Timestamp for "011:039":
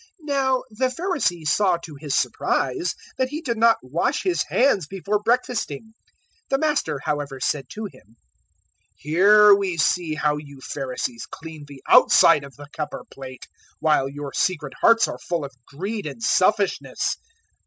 6.49-6.49